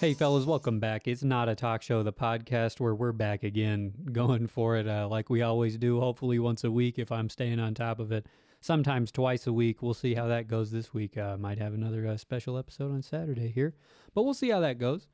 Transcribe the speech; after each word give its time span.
Hey, 0.00 0.14
fellas, 0.14 0.44
welcome 0.44 0.78
back. 0.78 1.08
It's 1.08 1.24
not 1.24 1.48
a 1.48 1.56
talk 1.56 1.82
show, 1.82 2.04
the 2.04 2.12
podcast 2.12 2.78
where 2.78 2.94
we're 2.94 3.10
back 3.10 3.42
again, 3.42 3.92
going 4.12 4.46
for 4.46 4.76
it 4.76 4.86
uh, 4.86 5.08
like 5.08 5.28
we 5.28 5.42
always 5.42 5.76
do, 5.76 5.98
hopefully 5.98 6.38
once 6.38 6.62
a 6.62 6.70
week 6.70 7.00
if 7.00 7.10
I'm 7.10 7.28
staying 7.28 7.58
on 7.58 7.74
top 7.74 7.98
of 7.98 8.12
it. 8.12 8.26
Sometimes 8.60 9.10
twice 9.10 9.48
a 9.48 9.52
week. 9.52 9.82
We'll 9.82 9.94
see 9.94 10.14
how 10.14 10.28
that 10.28 10.46
goes 10.46 10.70
this 10.70 10.94
week. 10.94 11.18
Uh, 11.18 11.36
might 11.36 11.58
have 11.58 11.74
another 11.74 12.06
uh, 12.06 12.16
special 12.16 12.56
episode 12.56 12.92
on 12.92 13.02
Saturday 13.02 13.50
here, 13.50 13.74
but 14.14 14.22
we'll 14.22 14.34
see 14.34 14.50
how 14.50 14.60
that 14.60 14.78
goes. 14.78 15.08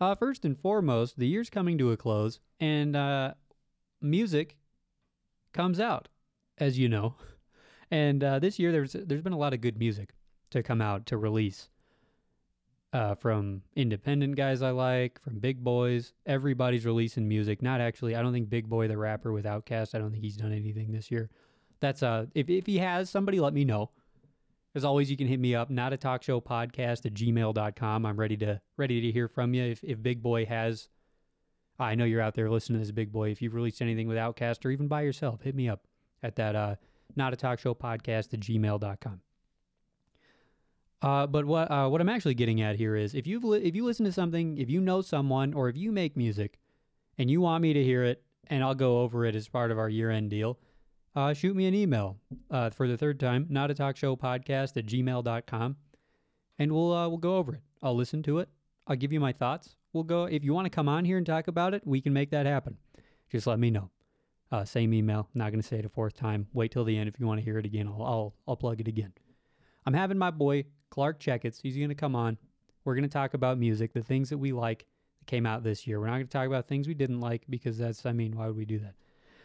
Uh, 0.00 0.14
first 0.14 0.46
and 0.46 0.58
foremost, 0.58 1.18
the 1.18 1.28
year's 1.28 1.50
coming 1.50 1.76
to 1.76 1.92
a 1.92 1.96
close, 1.98 2.40
and 2.58 2.96
uh, 2.96 3.34
music 4.00 4.56
comes 5.52 5.78
out, 5.78 6.08
as 6.56 6.78
you 6.78 6.88
know. 6.88 7.16
And 7.90 8.24
uh, 8.24 8.38
this 8.38 8.58
year, 8.58 8.72
there's 8.72 8.94
there's 8.94 9.22
been 9.22 9.34
a 9.34 9.38
lot 9.38 9.52
of 9.52 9.60
good 9.60 9.78
music 9.78 10.14
to 10.50 10.62
come 10.64 10.80
out 10.80 11.04
to 11.06 11.18
release 11.18 11.68
uh, 12.94 13.16
from 13.16 13.60
independent 13.74 14.36
guys 14.36 14.62
I 14.62 14.70
like, 14.70 15.20
from 15.20 15.40
big 15.40 15.64
boys. 15.64 16.12
Everybody's 16.26 16.86
releasing 16.86 17.26
music. 17.26 17.60
Not 17.60 17.80
actually. 17.80 18.14
I 18.14 18.22
don't 18.22 18.32
think 18.32 18.48
Big 18.48 18.68
Boi 18.68 18.86
the 18.86 18.96
rapper 18.96 19.32
with 19.32 19.44
Outkast. 19.44 19.96
I 19.96 19.98
don't 19.98 20.12
think 20.12 20.22
he's 20.22 20.36
done 20.36 20.52
anything 20.52 20.92
this 20.92 21.10
year. 21.10 21.28
That's 21.80 22.04
uh. 22.04 22.26
If 22.34 22.48
if 22.48 22.66
he 22.66 22.78
has, 22.78 23.10
somebody 23.10 23.40
let 23.40 23.52
me 23.52 23.64
know. 23.64 23.90
As 24.76 24.84
always, 24.84 25.10
you 25.10 25.16
can 25.16 25.26
hit 25.26 25.40
me 25.40 25.56
up. 25.56 25.70
Not 25.70 25.92
a 25.92 25.96
talk 25.96 26.22
show 26.22 26.40
podcast 26.40 27.04
at 27.04 27.14
gmail.com. 27.14 28.06
I'm 28.06 28.16
ready 28.16 28.36
to 28.38 28.60
ready 28.76 29.00
to 29.00 29.10
hear 29.10 29.26
from 29.26 29.54
you. 29.54 29.64
If 29.64 29.82
if 29.82 30.00
Big 30.00 30.22
Boi 30.22 30.46
has, 30.46 30.88
I 31.80 31.96
know 31.96 32.04
you're 32.04 32.22
out 32.22 32.34
there 32.34 32.48
listening 32.48 32.78
to 32.78 32.86
this 32.86 32.92
Big 32.92 33.10
Boi. 33.10 33.30
If 33.30 33.42
you've 33.42 33.54
released 33.54 33.82
anything 33.82 34.06
with 34.06 34.18
Outkast 34.18 34.64
or 34.64 34.70
even 34.70 34.86
by 34.86 35.02
yourself, 35.02 35.42
hit 35.42 35.56
me 35.56 35.68
up 35.68 35.82
at 36.22 36.36
that 36.36 36.54
uh 36.54 36.76
not 37.16 37.32
a 37.32 37.36
talk 37.36 37.58
show 37.58 37.74
podcast 37.74 38.32
at 38.32 38.40
gmail.com. 38.40 39.23
Uh, 41.04 41.26
but 41.26 41.44
what 41.44 41.70
uh, 41.70 41.86
what 41.86 42.00
I'm 42.00 42.08
actually 42.08 42.34
getting 42.34 42.62
at 42.62 42.76
here 42.76 42.96
is 42.96 43.14
if 43.14 43.26
you 43.26 43.38
li- 43.38 43.62
if 43.62 43.76
you 43.76 43.84
listen 43.84 44.06
to 44.06 44.12
something, 44.12 44.56
if 44.56 44.70
you 44.70 44.80
know 44.80 45.02
someone, 45.02 45.52
or 45.52 45.68
if 45.68 45.76
you 45.76 45.92
make 45.92 46.16
music, 46.16 46.58
and 47.18 47.30
you 47.30 47.42
want 47.42 47.60
me 47.60 47.74
to 47.74 47.84
hear 47.84 48.04
it, 48.04 48.22
and 48.46 48.64
I'll 48.64 48.74
go 48.74 49.02
over 49.02 49.26
it 49.26 49.36
as 49.36 49.46
part 49.46 49.70
of 49.70 49.78
our 49.78 49.90
year 49.90 50.10
end 50.10 50.30
deal, 50.30 50.58
uh, 51.14 51.34
shoot 51.34 51.54
me 51.54 51.66
an 51.66 51.74
email 51.74 52.16
uh, 52.50 52.70
for 52.70 52.88
the 52.88 52.96
third 52.96 53.20
time, 53.20 53.46
not 53.50 53.70
a 53.70 53.74
talk 53.74 53.98
show 53.98 54.16
podcast 54.16 54.78
at 54.78 54.86
gmail.com, 54.86 55.76
and 56.58 56.72
we'll 56.72 56.94
uh, 56.94 57.06
we'll 57.06 57.18
go 57.18 57.36
over 57.36 57.56
it. 57.56 57.60
I'll 57.82 57.94
listen 57.94 58.22
to 58.22 58.38
it. 58.38 58.48
I'll 58.86 58.96
give 58.96 59.12
you 59.12 59.20
my 59.20 59.32
thoughts. 59.32 59.76
We'll 59.92 60.04
go 60.04 60.24
if 60.24 60.42
you 60.42 60.54
want 60.54 60.64
to 60.64 60.70
come 60.70 60.88
on 60.88 61.04
here 61.04 61.18
and 61.18 61.26
talk 61.26 61.48
about 61.48 61.74
it, 61.74 61.86
we 61.86 62.00
can 62.00 62.14
make 62.14 62.30
that 62.30 62.46
happen. 62.46 62.78
Just 63.30 63.46
let 63.46 63.58
me 63.58 63.70
know. 63.70 63.90
Uh, 64.50 64.64
same 64.64 64.94
email. 64.94 65.28
Not 65.34 65.50
going 65.50 65.60
to 65.60 65.68
say 65.68 65.80
it 65.80 65.84
a 65.84 65.90
fourth 65.90 66.14
time. 66.14 66.46
Wait 66.54 66.70
till 66.70 66.84
the 66.84 66.96
end 66.96 67.08
if 67.10 67.20
you 67.20 67.26
want 67.26 67.40
to 67.40 67.44
hear 67.44 67.58
it 67.58 67.66
again. 67.66 67.88
I'll 67.88 68.02
I'll, 68.02 68.34
I'll 68.48 68.56
plug 68.56 68.80
it 68.80 68.88
again. 68.88 69.12
I'm 69.84 69.92
having 69.92 70.16
my 70.16 70.30
boy 70.30 70.64
Clark 70.94 71.18
Checketts. 71.18 71.60
He's 71.60 71.76
going 71.76 71.88
to 71.88 71.96
come 71.96 72.14
on. 72.14 72.38
We're 72.84 72.94
going 72.94 73.02
to 73.02 73.08
talk 73.08 73.34
about 73.34 73.58
music, 73.58 73.92
the 73.92 74.00
things 74.00 74.30
that 74.30 74.38
we 74.38 74.52
like 74.52 74.86
that 75.18 75.26
came 75.26 75.44
out 75.44 75.64
this 75.64 75.88
year. 75.88 75.98
We're 75.98 76.06
not 76.06 76.12
going 76.12 76.28
to 76.28 76.32
talk 76.32 76.46
about 76.46 76.68
things 76.68 76.86
we 76.86 76.94
didn't 76.94 77.18
like 77.18 77.42
because 77.50 77.78
that's, 77.78 78.06
I 78.06 78.12
mean, 78.12 78.36
why 78.36 78.46
would 78.46 78.56
we 78.56 78.64
do 78.64 78.78
that? 78.78 78.94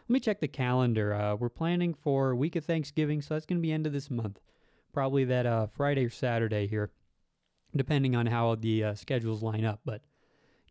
Let 0.07 0.13
me 0.13 0.19
check 0.19 0.41
the 0.41 0.47
calendar. 0.47 1.11
Uh, 1.11 1.33
we're 1.33 1.49
planning 1.49 1.95
for 1.95 2.29
a 2.29 2.35
week 2.35 2.55
of 2.55 2.65
Thanksgiving, 2.65 3.23
so 3.23 3.33
that's 3.33 3.47
going 3.47 3.57
to 3.57 3.63
be 3.63 3.71
end 3.71 3.87
of 3.87 3.93
this 3.93 4.11
month. 4.11 4.39
Probably 4.93 5.25
that 5.25 5.47
uh, 5.47 5.65
Friday 5.65 6.05
or 6.05 6.11
Saturday 6.11 6.67
here, 6.67 6.91
depending 7.75 8.15
on 8.15 8.27
how 8.27 8.53
the 8.53 8.83
uh, 8.83 8.93
schedules 8.93 9.41
line 9.41 9.65
up. 9.65 9.79
But 9.83 10.03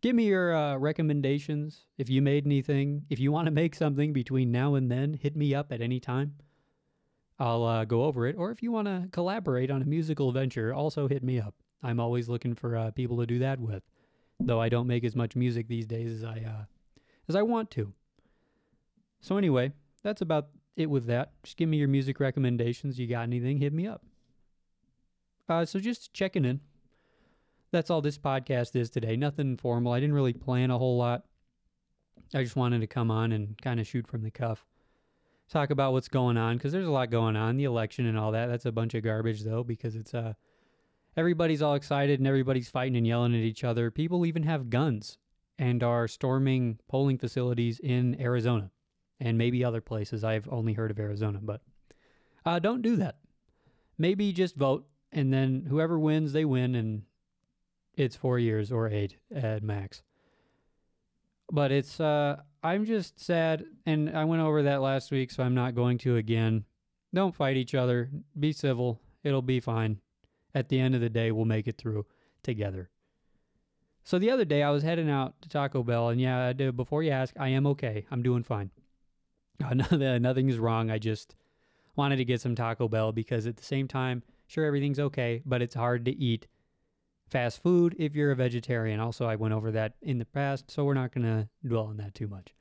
give 0.01 0.15
me 0.15 0.27
your 0.27 0.55
uh, 0.55 0.77
recommendations. 0.77 1.87
If 1.97 2.09
you 2.09 2.21
made 2.21 2.45
anything, 2.45 3.03
if 3.09 3.19
you 3.19 3.33
want 3.33 3.47
to 3.47 3.51
make 3.51 3.75
something 3.75 4.13
between 4.13 4.49
now 4.49 4.75
and 4.75 4.89
then, 4.89 5.19
hit 5.21 5.35
me 5.35 5.53
up 5.53 5.73
at 5.73 5.81
any 5.81 5.99
time. 5.99 6.35
I'll 7.39 7.63
uh, 7.63 7.85
go 7.85 8.03
over 8.03 8.27
it. 8.27 8.35
Or 8.37 8.51
if 8.51 8.61
you 8.61 8.71
want 8.71 8.87
to 8.87 9.07
collaborate 9.11 9.71
on 9.71 9.81
a 9.81 9.85
musical 9.85 10.31
venture, 10.31 10.73
also 10.73 11.07
hit 11.07 11.23
me 11.23 11.39
up. 11.39 11.55
I'm 11.81 11.99
always 11.99 12.27
looking 12.27 12.55
for 12.55 12.75
uh, 12.75 12.91
people 12.91 13.17
to 13.17 13.25
do 13.25 13.39
that 13.39 13.59
with, 13.59 13.83
though 14.39 14.59
I 14.59 14.67
don't 14.67 14.87
make 14.87 15.05
as 15.05 15.15
much 15.15 15.35
music 15.35 15.67
these 15.67 15.87
days 15.87 16.11
as 16.11 16.23
I 16.23 16.43
uh, 16.45 16.65
as 17.29 17.35
I 17.35 17.41
want 17.41 17.71
to. 17.71 17.93
So 19.21 19.37
anyway, 19.37 19.71
that's 20.03 20.21
about 20.21 20.49
it 20.75 20.89
with 20.89 21.05
that. 21.05 21.31
Just 21.43 21.55
give 21.55 21.69
me 21.69 21.77
your 21.77 21.87
music 21.87 22.19
recommendations. 22.19 22.99
You 22.99 23.07
got 23.07 23.23
anything? 23.23 23.57
Hit 23.57 23.73
me 23.73 23.87
up. 23.87 24.03
Uh, 25.47 25.65
so 25.65 25.79
just 25.79 26.13
checking 26.13 26.43
in. 26.43 26.59
That's 27.71 27.89
all 27.89 28.01
this 28.01 28.17
podcast 28.17 28.75
is 28.75 28.89
today. 28.89 29.15
Nothing 29.15 29.55
formal. 29.55 29.93
I 29.93 29.99
didn't 29.99 30.15
really 30.15 30.33
plan 30.33 30.71
a 30.71 30.77
whole 30.77 30.97
lot. 30.97 31.23
I 32.33 32.43
just 32.43 32.55
wanted 32.55 32.81
to 32.81 32.87
come 32.87 33.09
on 33.09 33.31
and 33.31 33.59
kind 33.61 33.79
of 33.79 33.87
shoot 33.87 34.07
from 34.07 34.23
the 34.23 34.31
cuff 34.31 34.65
talk 35.49 35.71
about 35.71 35.93
what's 35.93 36.07
going 36.07 36.37
on 36.37 36.57
because 36.57 36.71
there's 36.71 36.87
a 36.87 36.91
lot 36.91 37.09
going 37.09 37.35
on, 37.35 37.57
the 37.57 37.63
election 37.63 38.05
and 38.05 38.17
all 38.17 38.31
that. 38.31 38.47
That's 38.47 38.65
a 38.65 38.71
bunch 38.71 38.93
of 38.93 39.03
garbage 39.03 39.43
though 39.43 39.63
because 39.63 39.95
it's 39.95 40.13
uh 40.13 40.33
everybody's 41.17 41.61
all 41.61 41.73
excited 41.73 42.19
and 42.19 42.27
everybody's 42.27 42.69
fighting 42.69 42.95
and 42.95 43.07
yelling 43.07 43.33
at 43.33 43.41
each 43.41 43.63
other. 43.63 43.91
People 43.91 44.25
even 44.25 44.43
have 44.43 44.69
guns 44.69 45.17
and 45.57 45.83
are 45.83 46.07
storming 46.07 46.79
polling 46.87 47.17
facilities 47.17 47.79
in 47.79 48.19
Arizona 48.21 48.71
and 49.19 49.37
maybe 49.37 49.63
other 49.63 49.81
places. 49.81 50.23
I've 50.23 50.47
only 50.49 50.73
heard 50.73 50.91
of 50.91 50.99
Arizona, 50.99 51.39
but 51.41 51.61
uh, 52.45 52.59
don't 52.59 52.81
do 52.81 52.95
that. 52.97 53.17
Maybe 53.97 54.31
just 54.31 54.55
vote 54.55 54.87
and 55.11 55.33
then 55.33 55.65
whoever 55.67 55.99
wins, 55.99 56.31
they 56.31 56.45
win 56.45 56.75
and 56.75 57.03
it's 57.95 58.15
four 58.15 58.39
years 58.39 58.71
or 58.71 58.87
eight 58.87 59.17
at 59.33 59.63
max. 59.63 60.03
But 61.51 61.71
it's 61.71 61.99
uh 61.99 62.37
I'm 62.61 62.85
just 62.85 63.19
sad, 63.19 63.65
and 63.85 64.15
I 64.15 64.25
went 64.25 64.41
over 64.41 64.63
that 64.63 64.81
last 64.81 65.11
week, 65.11 65.31
so 65.31 65.43
I'm 65.43 65.55
not 65.55 65.75
going 65.75 65.97
to 65.99 66.17
again. 66.17 66.65
Don't 67.13 67.35
fight 67.35 67.57
each 67.57 67.73
other. 67.73 68.09
Be 68.37 68.51
civil. 68.51 68.99
It'll 69.23 69.41
be 69.41 69.59
fine. 69.59 69.99
At 70.53 70.69
the 70.69 70.79
end 70.79 70.95
of 70.95 71.01
the 71.01 71.09
day, 71.09 71.31
we'll 71.31 71.45
make 71.45 71.67
it 71.67 71.77
through 71.77 72.05
together. 72.43 72.89
So 74.03 74.19
the 74.19 74.31
other 74.31 74.45
day, 74.45 74.63
I 74.63 74.71
was 74.71 74.83
heading 74.83 75.09
out 75.09 75.41
to 75.41 75.49
Taco 75.49 75.83
Bell, 75.83 76.09
and 76.09 76.19
yeah, 76.19 76.47
I 76.47 76.53
did, 76.53 76.75
before 76.75 77.03
you 77.03 77.11
ask, 77.11 77.33
I 77.39 77.49
am 77.49 77.65
okay. 77.67 78.05
I'm 78.11 78.23
doing 78.23 78.43
fine. 78.43 78.71
Nothing 79.71 80.49
is 80.49 80.57
wrong. 80.57 80.89
I 80.89 80.99
just 80.99 81.35
wanted 81.95 82.17
to 82.17 82.25
get 82.25 82.41
some 82.41 82.55
Taco 82.55 82.87
Bell 82.87 83.11
because 83.11 83.45
at 83.45 83.57
the 83.57 83.63
same 83.63 83.87
time, 83.87 84.23
sure, 84.47 84.65
everything's 84.65 84.99
okay, 84.99 85.41
but 85.45 85.61
it's 85.61 85.75
hard 85.75 86.05
to 86.05 86.11
eat 86.17 86.47
fast 87.29 87.61
food 87.61 87.95
if 87.97 88.15
you're 88.15 88.31
a 88.31 88.35
vegetarian. 88.35 88.99
Also, 88.99 89.25
I 89.25 89.35
went 89.35 89.53
over 89.53 89.71
that 89.71 89.93
in 90.01 90.17
the 90.17 90.25
past, 90.25 90.69
so 90.71 90.83
we're 90.83 90.93
not 90.93 91.13
going 91.13 91.25
to 91.25 91.47
dwell 91.67 91.85
on 91.85 91.97
that 91.97 92.13
too 92.13 92.27
much. 92.27 92.53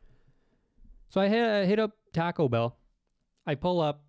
So 1.09 1.21
I 1.21 1.29
hit, 1.29 1.43
uh, 1.43 1.65
hit 1.65 1.79
up 1.79 1.93
Taco 2.13 2.49
Bell. 2.49 2.77
I 3.47 3.55
pull 3.55 3.81
up 3.81 4.03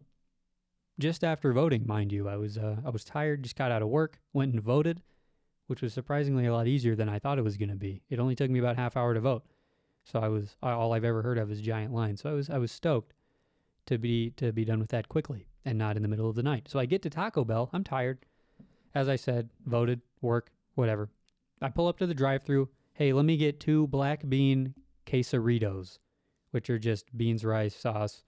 just 1.00 1.24
after 1.24 1.53
voting, 1.53 1.88
mind 1.88 2.12
you. 2.12 2.28
I 2.28 2.36
was 2.36 2.58
uh, 2.58 2.75
I 2.86 2.90
was 2.90 3.06
tired, 3.06 3.44
just 3.44 3.56
got 3.56 3.72
out 3.72 3.81
of 3.81 3.88
work, 3.88 4.20
went 4.34 4.53
and 4.53 4.62
voted, 4.62 5.02
which 5.68 5.81
was 5.81 5.94
surprisingly 5.94 6.46
a 6.46 6.53
lot 6.53 6.68
easier 6.68 6.96
than 6.96 7.08
I 7.08 7.20
thought 7.20 7.40
it 7.40 7.44
was 7.44 7.56
going 7.56 7.70
to 7.70 7.76
be. 7.76 8.02
It 8.09 8.20
only 8.20 8.36
took 8.36 8.52
me 8.52 8.59
about 8.59 8.76
half 8.76 8.97
hour 8.97 9.14
to 9.14 9.22
vote, 9.22 9.46
so 10.03 10.20
I 10.20 10.28
was 10.28 10.58
all 10.62 10.94
I've 10.94 11.06
ever 11.06 11.22
heard 11.22 11.38
of 11.38 11.50
is 11.50 11.62
giant 11.62 11.94
lines. 11.94 12.22
So 12.22 12.30
I 12.30 12.34
was 12.34 12.50
I 12.50 12.58
was 12.58 12.72
stoked 12.72 13.14
to 13.86 13.97
be 13.97 14.31
to 14.31 14.52
be 14.52 14.66
done 14.66 14.80
with 14.80 14.90
that 14.90 15.08
quickly 15.08 15.47
and 15.66 15.78
not 15.78 15.96
in 15.96 16.02
the 16.02 16.09
middle 16.09 16.30
of 16.30 16.36
the 16.36 16.44
night. 16.44 16.68
So 16.70 16.80
I 16.80 16.86
get 16.86 17.02
to 17.03 17.09
Taco 17.09 17.46
Bell. 17.46 17.70
I'm 17.72 17.84
tired. 17.84 18.20
As 18.96 19.08
I 19.08 19.16
said, 19.16 19.50
voted, 19.66 20.02
work, 20.22 20.52
whatever. 20.75 21.09
I 21.62 21.69
pull 21.69 21.88
up 21.88 21.97
to 22.00 22.07
the 22.07 22.13
drive 22.13 22.44
through. 22.44 22.69
Hey, 22.94 23.13
let 23.13 23.25
me 23.25 23.38
get 23.38 23.59
two 23.59 23.88
black 23.88 24.28
bean 24.28 24.74
quesaritos, 25.06 26.00
which 26.52 26.69
are 26.69 26.80
just 26.80 27.06
beans, 27.18 27.44
rice, 27.44 27.75
sauce 27.75 28.24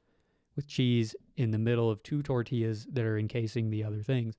with 0.56 0.68
cheese 0.68 1.16
in 1.38 1.52
the 1.52 1.58
middle 1.58 1.90
of 1.90 2.04
two 2.04 2.22
tortillas 2.22 2.86
that 2.92 3.06
are 3.06 3.18
encasing 3.18 3.70
the 3.70 3.84
other 3.84 4.02
things. 4.02 4.36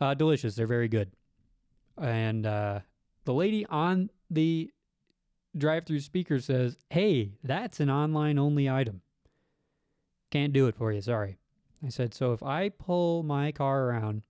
Uh, 0.00 0.14
delicious. 0.14 0.54
They're 0.54 0.66
very 0.66 0.88
good. 0.88 1.10
And 2.00 2.46
uh, 2.46 2.80
the 3.24 3.34
lady 3.34 3.66
on 3.66 4.10
the 4.30 4.70
drive 5.56 5.86
through 5.86 6.00
speaker 6.00 6.40
says, 6.40 6.76
Hey, 6.90 7.32
that's 7.42 7.80
an 7.80 7.90
online 7.90 8.38
only 8.38 8.68
item. 8.68 9.02
Can't 10.30 10.52
do 10.52 10.66
it 10.66 10.76
for 10.76 10.92
you. 10.92 11.00
Sorry. 11.00 11.36
I 11.84 11.88
said, 11.88 12.14
So 12.14 12.32
if 12.32 12.42
I 12.42 12.70
pull 12.70 13.22
my 13.22 13.52
car 13.52 13.84
around 13.84 14.22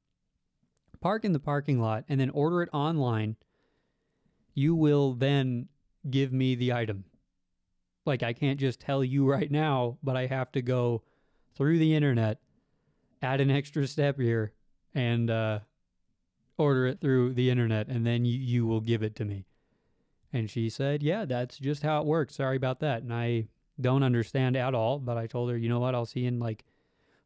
park 1.03 1.25
in 1.25 1.33
the 1.33 1.41
parking 1.41 1.81
lot 1.81 2.05
and 2.09 2.19
then 2.19 2.31
order 2.31 2.63
it 2.63 2.71
online, 2.73 3.37
you 4.55 4.75
will 4.75 5.13
then 5.13 5.69
give 6.09 6.33
me 6.33 6.55
the 6.55 6.73
item. 6.73 7.05
Like 8.07 8.23
I 8.23 8.33
can't 8.33 8.59
just 8.59 8.81
tell 8.81 9.05
you 9.05 9.29
right 9.29 9.51
now, 9.51 9.99
but 10.03 10.17
I 10.17 10.27
have 10.27 10.51
to 10.53 10.63
go 10.63 11.03
through 11.55 11.79
the 11.79 11.95
internet, 11.95 12.41
add 13.21 13.41
an 13.41 13.51
extra 13.51 13.87
step 13.87 14.19
here, 14.19 14.53
and 14.95 15.31
uh, 15.31 15.61
order 16.57 16.87
it 16.87 17.01
through 17.01 17.35
the 17.35 17.51
internet, 17.51 17.89
and 17.89 18.07
then 18.07 18.25
you, 18.25 18.39
you 18.39 18.67
will 18.67 18.81
give 18.81 19.03
it 19.03 19.17
to 19.17 19.25
me. 19.25 19.45
And 20.33 20.49
she 20.49 20.71
said, 20.71 21.03
Yeah, 21.03 21.25
that's 21.25 21.59
just 21.59 21.83
how 21.83 22.01
it 22.01 22.07
works. 22.07 22.37
Sorry 22.37 22.57
about 22.57 22.81
that. 22.81 23.03
And 23.03 23.13
I 23.13 23.49
don't 23.81 24.03
understand 24.03 24.57
at 24.57 24.75
all, 24.75 24.99
but 24.99 25.19
I 25.19 25.27
told 25.27 25.51
her, 25.51 25.57
You 25.57 25.69
know 25.69 25.81
what? 25.81 25.95
I'll 25.95 26.07
see 26.07 26.21
you 26.21 26.29
in 26.29 26.39
like 26.39 26.65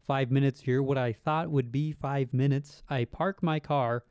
five 0.06 0.30
minutes 0.30 0.60
here, 0.60 0.82
what 0.82 0.98
I 0.98 1.12
thought 1.12 1.50
would 1.50 1.72
be 1.72 1.92
five 1.92 2.32
minutes. 2.32 2.82
I 2.88 3.04
park 3.04 3.42
my 3.42 3.60
car, 3.60 4.04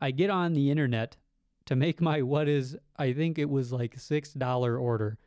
I 0.00 0.10
get 0.10 0.30
on 0.30 0.52
the 0.52 0.70
internet 0.70 1.16
to 1.66 1.76
make 1.76 2.00
my 2.00 2.22
what 2.22 2.48
is, 2.48 2.76
I 2.96 3.12
think 3.12 3.38
it 3.38 3.50
was 3.50 3.72
like 3.72 3.96
$6 3.96 4.80
order 4.80 5.18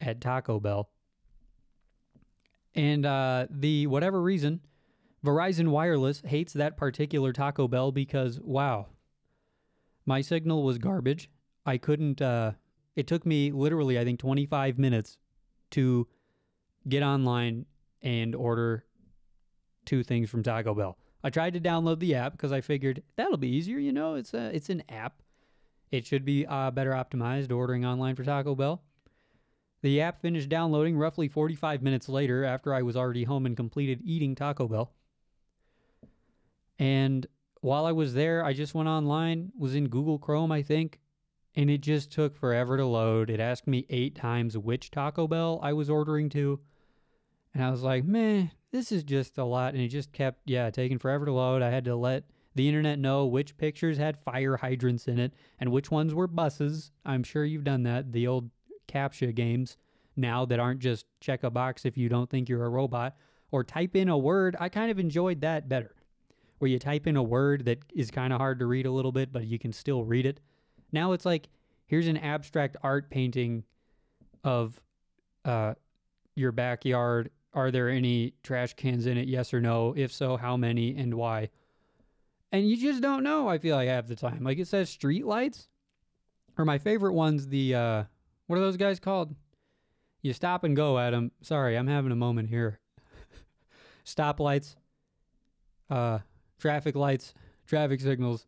at 0.00 0.20
Taco 0.20 0.60
Bell. 0.60 0.90
And 2.74 3.04
uh, 3.04 3.46
the 3.50 3.86
whatever 3.86 4.20
reason, 4.22 4.60
Verizon 5.24 5.68
Wireless 5.68 6.22
hates 6.24 6.52
that 6.54 6.76
particular 6.76 7.32
Taco 7.32 7.68
Bell 7.68 7.92
because, 7.92 8.40
wow, 8.40 8.86
My 10.04 10.20
signal 10.20 10.62
was 10.62 10.78
garbage. 10.78 11.30
I 11.64 11.78
couldn't. 11.78 12.20
Uh, 12.20 12.52
it 12.96 13.06
took 13.06 13.24
me 13.24 13.52
literally, 13.52 13.98
I 13.98 14.04
think, 14.04 14.18
25 14.18 14.78
minutes 14.78 15.16
to 15.72 16.08
get 16.88 17.02
online 17.02 17.66
and 18.02 18.34
order 18.34 18.84
two 19.92 20.02
things 20.02 20.30
from 20.30 20.42
Taco 20.42 20.74
Bell. 20.74 20.96
I 21.22 21.28
tried 21.28 21.52
to 21.52 21.60
download 21.60 21.98
the 21.98 22.14
app 22.14 22.32
because 22.32 22.50
I 22.50 22.62
figured 22.62 23.02
that'll 23.16 23.36
be 23.36 23.54
easier. 23.54 23.76
You 23.78 23.92
know, 23.92 24.14
it's 24.14 24.32
a 24.32 24.46
it's 24.56 24.70
an 24.70 24.82
app. 24.88 25.20
It 25.90 26.06
should 26.06 26.24
be 26.24 26.46
uh, 26.46 26.70
better 26.70 26.92
optimized 26.92 27.52
ordering 27.52 27.84
online 27.84 28.16
for 28.16 28.24
Taco 28.24 28.54
Bell. 28.54 28.82
The 29.82 30.00
app 30.00 30.22
finished 30.22 30.48
downloading 30.48 30.96
roughly 30.96 31.28
45 31.28 31.82
minutes 31.82 32.08
later 32.08 32.42
after 32.42 32.72
I 32.72 32.80
was 32.80 32.96
already 32.96 33.24
home 33.24 33.44
and 33.44 33.54
completed 33.54 34.00
eating 34.02 34.34
Taco 34.34 34.66
Bell. 34.66 34.94
And 36.78 37.26
while 37.60 37.84
I 37.84 37.92
was 37.92 38.14
there, 38.14 38.42
I 38.42 38.54
just 38.54 38.74
went 38.74 38.88
online, 38.88 39.52
was 39.58 39.74
in 39.74 39.88
Google 39.88 40.18
Chrome, 40.18 40.50
I 40.50 40.62
think, 40.62 41.00
and 41.54 41.68
it 41.68 41.82
just 41.82 42.10
took 42.10 42.34
forever 42.34 42.78
to 42.78 42.86
load. 42.86 43.28
It 43.28 43.40
asked 43.40 43.66
me 43.66 43.84
eight 43.90 44.14
times 44.14 44.56
which 44.56 44.90
Taco 44.90 45.28
Bell 45.28 45.60
I 45.62 45.74
was 45.74 45.90
ordering 45.90 46.30
to. 46.30 46.60
And 47.54 47.62
I 47.62 47.70
was 47.70 47.82
like, 47.82 48.04
meh, 48.04 48.46
this 48.70 48.92
is 48.92 49.02
just 49.02 49.38
a 49.38 49.44
lot. 49.44 49.74
And 49.74 49.82
it 49.82 49.88
just 49.88 50.12
kept, 50.12 50.40
yeah, 50.46 50.70
taking 50.70 50.98
forever 50.98 51.26
to 51.26 51.32
load. 51.32 51.62
I 51.62 51.70
had 51.70 51.84
to 51.84 51.96
let 51.96 52.24
the 52.54 52.68
internet 52.68 52.98
know 52.98 53.26
which 53.26 53.56
pictures 53.56 53.98
had 53.98 54.18
fire 54.24 54.56
hydrants 54.56 55.08
in 55.08 55.18
it 55.18 55.34
and 55.58 55.70
which 55.70 55.90
ones 55.90 56.14
were 56.14 56.26
buses. 56.26 56.90
I'm 57.04 57.22
sure 57.22 57.44
you've 57.44 57.64
done 57.64 57.82
that. 57.84 58.12
The 58.12 58.26
old 58.26 58.50
CAPTCHA 58.88 59.34
games 59.34 59.76
now 60.16 60.44
that 60.46 60.60
aren't 60.60 60.80
just 60.80 61.06
check 61.20 61.44
a 61.44 61.50
box 61.50 61.84
if 61.84 61.96
you 61.96 62.08
don't 62.08 62.28
think 62.28 62.48
you're 62.48 62.64
a 62.64 62.70
robot 62.70 63.16
or 63.50 63.64
type 63.64 63.96
in 63.96 64.08
a 64.08 64.18
word. 64.18 64.56
I 64.60 64.68
kind 64.68 64.90
of 64.90 64.98
enjoyed 64.98 65.40
that 65.42 65.68
better, 65.68 65.94
where 66.58 66.70
you 66.70 66.78
type 66.78 67.06
in 67.06 67.16
a 67.16 67.22
word 67.22 67.64
that 67.66 67.78
is 67.94 68.10
kind 68.10 68.32
of 68.32 68.38
hard 68.38 68.58
to 68.58 68.66
read 68.66 68.86
a 68.86 68.90
little 68.90 69.12
bit, 69.12 69.32
but 69.32 69.46
you 69.46 69.58
can 69.58 69.72
still 69.72 70.04
read 70.04 70.26
it. 70.26 70.40
Now 70.90 71.12
it's 71.12 71.24
like, 71.24 71.48
here's 71.86 72.06
an 72.06 72.18
abstract 72.18 72.76
art 72.82 73.10
painting 73.10 73.64
of 74.44 74.80
uh, 75.44 75.74
your 76.34 76.52
backyard. 76.52 77.30
Are 77.54 77.70
there 77.70 77.88
any 77.88 78.34
trash 78.42 78.74
cans 78.74 79.06
in 79.06 79.18
it? 79.18 79.28
Yes 79.28 79.52
or 79.52 79.60
no? 79.60 79.94
If 79.96 80.12
so, 80.12 80.36
how 80.36 80.56
many 80.56 80.96
and 80.96 81.14
why? 81.14 81.50
And 82.50 82.68
you 82.68 82.76
just 82.76 83.02
don't 83.02 83.22
know, 83.22 83.48
I 83.48 83.58
feel 83.58 83.76
like 83.76 83.88
half 83.88 84.06
the 84.06 84.16
time. 84.16 84.44
Like 84.44 84.58
it 84.58 84.68
says 84.68 84.90
street 84.90 85.26
lights. 85.26 85.68
Or 86.58 86.64
my 86.64 86.78
favorite 86.78 87.14
one's 87.14 87.48
the 87.48 87.74
uh 87.74 88.04
what 88.46 88.58
are 88.58 88.62
those 88.62 88.76
guys 88.76 89.00
called? 89.00 89.34
You 90.22 90.32
stop 90.32 90.62
and 90.62 90.76
go 90.76 90.98
at 90.98 91.10
them. 91.10 91.32
Sorry, 91.42 91.76
I'm 91.76 91.88
having 91.88 92.12
a 92.12 92.16
moment 92.16 92.48
here. 92.48 92.78
Stop 94.04 94.38
lights, 94.38 94.76
uh, 95.90 96.20
traffic 96.58 96.94
lights, 96.94 97.34
traffic 97.66 98.00
signals. 98.00 98.46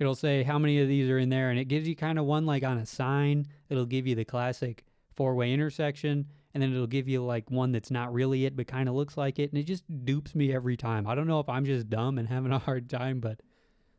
It'll 0.00 0.16
say 0.16 0.42
how 0.42 0.58
many 0.58 0.80
of 0.80 0.88
these 0.88 1.08
are 1.08 1.18
in 1.18 1.28
there, 1.28 1.50
and 1.50 1.58
it 1.58 1.66
gives 1.66 1.86
you 1.86 1.94
kind 1.94 2.18
of 2.18 2.24
one 2.24 2.46
like 2.46 2.64
on 2.64 2.78
a 2.78 2.86
sign. 2.86 3.46
It'll 3.68 3.86
give 3.86 4.06
you 4.06 4.14
the 4.16 4.24
classic 4.24 4.84
four 5.14 5.34
way 5.36 5.52
intersection, 5.52 6.26
and 6.56 6.62
then 6.62 6.72
it'll 6.72 6.86
give 6.86 7.06
you 7.06 7.22
like 7.22 7.50
one 7.50 7.70
that's 7.70 7.90
not 7.90 8.14
really 8.14 8.46
it, 8.46 8.56
but 8.56 8.66
kind 8.66 8.88
of 8.88 8.94
looks 8.94 9.18
like 9.18 9.38
it, 9.38 9.52
and 9.52 9.60
it 9.60 9.64
just 9.64 9.84
dupes 10.06 10.34
me 10.34 10.54
every 10.54 10.74
time. 10.74 11.06
I 11.06 11.14
don't 11.14 11.26
know 11.26 11.38
if 11.38 11.50
I'm 11.50 11.66
just 11.66 11.90
dumb 11.90 12.16
and 12.16 12.26
having 12.26 12.50
a 12.50 12.58
hard 12.58 12.88
time, 12.88 13.20
but 13.20 13.42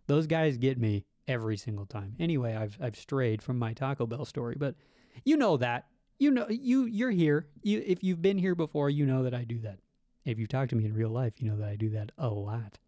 those 0.07 0.25
guys 0.25 0.57
get 0.57 0.79
me 0.79 1.05
every 1.27 1.55
single 1.55 1.85
time. 1.85 2.15
Anyway, 2.19 2.55
I've 2.55 2.75
I've 2.81 2.95
strayed 2.95 3.43
from 3.43 3.59
my 3.59 3.73
Taco 3.73 4.07
Bell 4.07 4.25
story, 4.25 4.55
but 4.57 4.73
you 5.23 5.37
know 5.37 5.57
that 5.57 5.85
you 6.17 6.31
know 6.31 6.47
you 6.49 6.85
you're 6.85 7.11
here. 7.11 7.45
You 7.61 7.83
if 7.85 8.03
you've 8.03 8.23
been 8.23 8.39
here 8.39 8.55
before, 8.55 8.89
you 8.89 9.05
know 9.05 9.21
that 9.21 9.35
I 9.35 9.43
do 9.43 9.59
that. 9.59 9.77
If 10.25 10.39
you've 10.39 10.49
talked 10.49 10.71
to 10.71 10.75
me 10.75 10.85
in 10.85 10.95
real 10.95 11.11
life, 11.11 11.35
you 11.37 11.51
know 11.51 11.57
that 11.57 11.69
I 11.69 11.75
do 11.75 11.91
that 11.91 12.11
a 12.17 12.29
lot. 12.29 12.79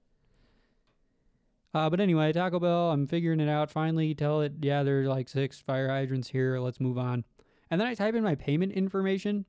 Uh, 1.76 1.92
but 1.92 2.00
anyway, 2.00 2.34
Taco 2.34 2.60
Bell, 2.60 2.90
I'm 2.90 3.06
figuring 3.06 3.40
it 3.40 3.50
out. 3.50 3.70
Finally, 3.70 4.16
tell 4.16 4.42
it, 4.42 4.54
yeah, 4.62 4.82
there's 4.82 5.08
like 5.08 5.30
six 5.30 5.62
fire 5.62 5.90
hydrants 5.90 6.30
here. 6.30 6.58
Let's 6.58 6.80
move 6.80 6.98
on. 6.98 7.24
And 7.70 7.80
then 7.80 7.88
I 7.88 7.94
type 7.94 8.16
in 8.16 8.24
my 8.24 8.34
payment 8.34 8.72
information. 8.72 9.46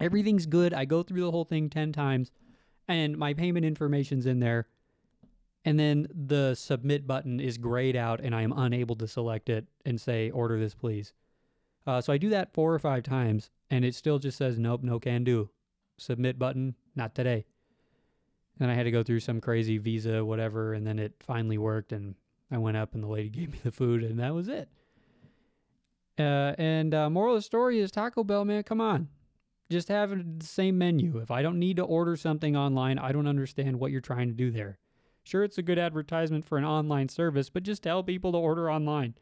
Everything's 0.00 0.46
good. 0.46 0.74
I 0.74 0.84
go 0.84 1.02
through 1.02 1.22
the 1.22 1.30
whole 1.30 1.44
thing 1.44 1.70
10 1.70 1.92
times, 1.92 2.30
and 2.88 3.16
my 3.16 3.34
payment 3.34 3.64
information's 3.64 4.26
in 4.26 4.40
there. 4.40 4.66
And 5.64 5.78
then 5.78 6.08
the 6.12 6.54
submit 6.54 7.06
button 7.06 7.38
is 7.38 7.56
grayed 7.56 7.94
out, 7.94 8.20
and 8.20 8.34
I 8.34 8.42
am 8.42 8.52
unable 8.52 8.96
to 8.96 9.06
select 9.06 9.48
it 9.48 9.66
and 9.84 10.00
say, 10.00 10.30
order 10.30 10.58
this, 10.58 10.74
please. 10.74 11.12
Uh, 11.86 12.00
so 12.00 12.12
I 12.12 12.18
do 12.18 12.30
that 12.30 12.52
four 12.52 12.74
or 12.74 12.78
five 12.78 13.04
times, 13.04 13.50
and 13.70 13.84
it 13.84 13.94
still 13.94 14.18
just 14.18 14.38
says, 14.38 14.58
nope, 14.58 14.82
no 14.82 14.98
can 14.98 15.24
do. 15.24 15.50
Submit 15.98 16.38
button, 16.38 16.74
not 16.96 17.14
today. 17.14 17.44
And 18.58 18.70
I 18.70 18.74
had 18.74 18.84
to 18.84 18.90
go 18.90 19.02
through 19.02 19.20
some 19.20 19.40
crazy 19.40 19.78
visa, 19.78 20.24
whatever, 20.24 20.74
and 20.74 20.86
then 20.86 20.98
it 20.98 21.14
finally 21.20 21.58
worked, 21.58 21.92
and 21.92 22.16
I 22.50 22.58
went 22.58 22.76
up, 22.76 22.94
and 22.94 23.02
the 23.02 23.08
lady 23.08 23.28
gave 23.30 23.52
me 23.52 23.58
the 23.62 23.72
food, 23.72 24.02
and 24.02 24.18
that 24.18 24.34
was 24.34 24.48
it. 24.48 24.68
Uh, 26.18 26.54
and 26.58 26.92
uh, 26.94 27.08
moral 27.08 27.34
of 27.34 27.38
the 27.38 27.42
story 27.42 27.80
is 27.80 27.90
Taco 27.90 28.22
Bell, 28.22 28.44
man, 28.44 28.62
come 28.64 28.80
on. 28.80 29.08
Just 29.70 29.88
have 29.88 30.10
the 30.10 30.44
same 30.44 30.76
menu. 30.76 31.18
If 31.18 31.30
I 31.30 31.42
don't 31.42 31.58
need 31.58 31.76
to 31.76 31.84
order 31.84 32.16
something 32.16 32.56
online, 32.56 32.98
I 32.98 33.12
don't 33.12 33.26
understand 33.26 33.78
what 33.78 33.90
you're 33.90 34.00
trying 34.00 34.28
to 34.28 34.34
do 34.34 34.50
there. 34.50 34.78
Sure, 35.24 35.44
it's 35.44 35.58
a 35.58 35.62
good 35.62 35.78
advertisement 35.78 36.44
for 36.44 36.58
an 36.58 36.64
online 36.64 37.08
service, 37.08 37.48
but 37.48 37.62
just 37.62 37.82
tell 37.82 38.02
people 38.02 38.32
to 38.32 38.38
order 38.38 38.70
online. 38.70 39.14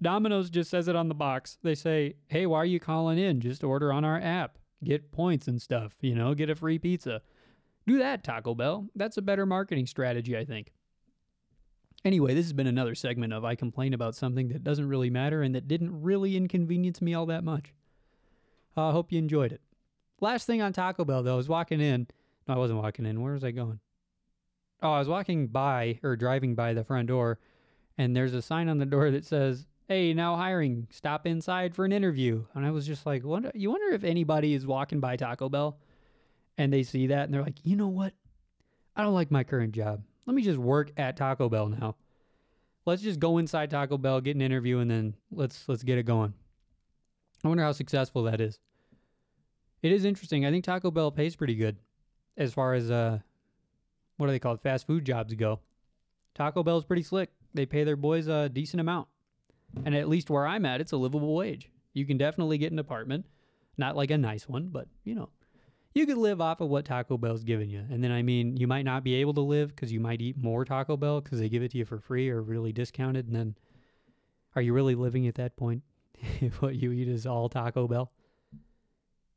Domino's 0.00 0.50
just 0.50 0.70
says 0.70 0.88
it 0.88 0.96
on 0.96 1.08
the 1.08 1.14
box. 1.14 1.58
They 1.62 1.74
say, 1.74 2.14
hey, 2.28 2.46
why 2.46 2.58
are 2.58 2.66
you 2.66 2.78
calling 2.78 3.18
in? 3.18 3.40
Just 3.40 3.64
order 3.64 3.92
on 3.92 4.04
our 4.04 4.20
app. 4.20 4.58
Get 4.84 5.10
points 5.10 5.48
and 5.48 5.60
stuff, 5.60 5.96
you 6.00 6.14
know, 6.14 6.34
get 6.34 6.50
a 6.50 6.54
free 6.54 6.78
pizza. 6.78 7.22
Do 7.86 7.98
that, 7.98 8.22
Taco 8.22 8.54
Bell. 8.54 8.88
That's 8.94 9.16
a 9.16 9.22
better 9.22 9.46
marketing 9.46 9.86
strategy, 9.86 10.36
I 10.36 10.44
think. 10.44 10.72
Anyway, 12.04 12.34
this 12.34 12.44
has 12.44 12.52
been 12.52 12.66
another 12.66 12.94
segment 12.94 13.32
of 13.32 13.44
I 13.44 13.54
complain 13.54 13.94
about 13.94 14.14
something 14.14 14.48
that 14.48 14.62
doesn't 14.62 14.88
really 14.88 15.10
matter 15.10 15.42
and 15.42 15.54
that 15.54 15.66
didn't 15.66 16.02
really 16.02 16.36
inconvenience 16.36 17.00
me 17.00 17.14
all 17.14 17.26
that 17.26 17.42
much. 17.42 17.72
I 18.76 18.88
uh, 18.88 18.92
hope 18.92 19.12
you 19.12 19.18
enjoyed 19.18 19.52
it. 19.52 19.60
Last 20.20 20.46
thing 20.46 20.62
on 20.62 20.72
Taco 20.72 21.04
Bell, 21.04 21.22
though, 21.22 21.34
I 21.34 21.36
was 21.36 21.48
walking 21.48 21.80
in. 21.80 22.06
No, 22.46 22.54
I 22.54 22.58
wasn't 22.58 22.82
walking 22.82 23.06
in. 23.06 23.20
Where 23.20 23.32
was 23.32 23.44
I 23.44 23.50
going? 23.50 23.80
Oh, 24.82 24.92
I 24.92 24.98
was 24.98 25.08
walking 25.08 25.46
by 25.46 25.98
or 26.02 26.16
driving 26.16 26.54
by 26.54 26.74
the 26.74 26.84
front 26.84 27.08
door, 27.08 27.38
and 27.96 28.14
there's 28.14 28.34
a 28.34 28.42
sign 28.42 28.68
on 28.68 28.78
the 28.78 28.86
door 28.86 29.10
that 29.10 29.24
says 29.24 29.66
hey, 29.88 30.12
now 30.12 30.36
hiring, 30.36 30.86
stop 30.90 31.26
inside 31.26 31.74
for 31.74 31.84
an 31.84 31.92
interview. 31.92 32.44
And 32.54 32.66
I 32.66 32.70
was 32.70 32.86
just 32.86 33.06
like, 33.06 33.24
wonder, 33.24 33.52
you 33.54 33.70
wonder 33.70 33.94
if 33.94 34.04
anybody 34.04 34.54
is 34.54 34.66
walking 34.66 35.00
by 35.00 35.16
Taco 35.16 35.48
Bell 35.48 35.78
and 36.58 36.72
they 36.72 36.82
see 36.82 37.08
that 37.08 37.24
and 37.24 37.34
they're 37.34 37.42
like, 37.42 37.64
you 37.64 37.76
know 37.76 37.88
what? 37.88 38.12
I 38.96 39.02
don't 39.02 39.14
like 39.14 39.30
my 39.30 39.44
current 39.44 39.72
job. 39.72 40.02
Let 40.26 40.34
me 40.34 40.42
just 40.42 40.58
work 40.58 40.90
at 40.96 41.16
Taco 41.16 41.48
Bell 41.48 41.68
now. 41.68 41.96
Let's 42.84 43.02
just 43.02 43.20
go 43.20 43.38
inside 43.38 43.70
Taco 43.70 43.98
Bell, 43.98 44.20
get 44.20 44.36
an 44.36 44.42
interview, 44.42 44.78
and 44.78 44.90
then 44.90 45.14
let's 45.32 45.68
let's 45.68 45.82
get 45.82 45.98
it 45.98 46.04
going. 46.04 46.34
I 47.44 47.48
wonder 47.48 47.64
how 47.64 47.72
successful 47.72 48.22
that 48.24 48.40
is. 48.40 48.60
It 49.82 49.92
is 49.92 50.04
interesting. 50.04 50.44
I 50.44 50.50
think 50.50 50.64
Taco 50.64 50.90
Bell 50.90 51.10
pays 51.10 51.36
pretty 51.36 51.54
good 51.54 51.76
as 52.36 52.52
far 52.52 52.74
as 52.74 52.90
uh 52.90 53.18
what 54.16 54.28
are 54.28 54.32
they 54.32 54.38
called? 54.38 54.62
Fast 54.62 54.86
food 54.86 55.04
jobs 55.04 55.34
go. 55.34 55.60
Taco 56.34 56.62
Bell's 56.62 56.84
pretty 56.84 57.02
slick. 57.02 57.30
They 57.54 57.66
pay 57.66 57.84
their 57.84 57.96
boys 57.96 58.28
a 58.28 58.48
decent 58.48 58.80
amount. 58.80 59.08
And 59.84 59.94
at 59.94 60.08
least 60.08 60.30
where 60.30 60.46
I'm 60.46 60.64
at, 60.64 60.80
it's 60.80 60.92
a 60.92 60.96
livable 60.96 61.34
wage. 61.34 61.70
You 61.92 62.06
can 62.06 62.16
definitely 62.18 62.58
get 62.58 62.72
an 62.72 62.78
apartment, 62.78 63.26
not 63.76 63.96
like 63.96 64.10
a 64.10 64.18
nice 64.18 64.48
one, 64.48 64.68
but 64.68 64.88
you 65.04 65.14
know, 65.14 65.28
you 65.96 66.04
could 66.04 66.18
live 66.18 66.42
off 66.42 66.60
of 66.60 66.68
what 66.68 66.84
Taco 66.84 67.16
Bell's 67.16 67.42
giving 67.42 67.70
you. 67.70 67.82
And 67.90 68.04
then, 68.04 68.12
I 68.12 68.20
mean, 68.20 68.58
you 68.58 68.66
might 68.66 68.84
not 68.84 69.02
be 69.02 69.14
able 69.14 69.32
to 69.32 69.40
live 69.40 69.74
because 69.74 69.90
you 69.90 69.98
might 69.98 70.20
eat 70.20 70.36
more 70.36 70.64
Taco 70.64 70.96
Bell 70.96 71.22
because 71.22 71.38
they 71.38 71.48
give 71.48 71.62
it 71.62 71.70
to 71.70 71.78
you 71.78 71.86
for 71.86 71.98
free 71.98 72.28
or 72.28 72.42
really 72.42 72.70
discounted. 72.70 73.26
And 73.26 73.34
then, 73.34 73.56
are 74.54 74.60
you 74.60 74.74
really 74.74 74.94
living 74.94 75.26
at 75.26 75.36
that 75.36 75.56
point 75.56 75.82
if 76.40 76.60
what 76.60 76.76
you 76.76 76.92
eat 76.92 77.08
is 77.08 77.26
all 77.26 77.48
Taco 77.48 77.88
Bell? 77.88 78.12